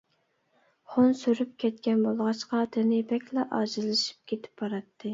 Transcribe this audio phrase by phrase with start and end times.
[0.93, 5.09] خۇن سۈرۈپ كەتكەن بولغاچقا تېنى بەكلا ئاجىزلىشىپ كېتىپ باراتتى.